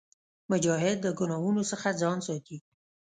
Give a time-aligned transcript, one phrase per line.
[0.51, 2.57] مجاهد د ګناهونو څخه ځان ساتي.